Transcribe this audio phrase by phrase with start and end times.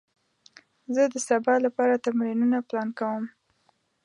[0.93, 3.23] زه د سبا لپاره تمرینونه پلان کوم.